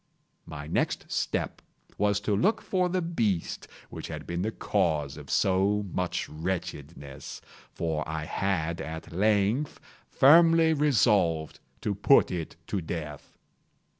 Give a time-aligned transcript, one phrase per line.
[0.47, 1.61] My next step
[1.95, 7.39] was to look for the beast which had been the cause of so much wretchedness;
[7.71, 9.79] for I had, at length,
[10.09, 13.37] firmly resolved to put it to death.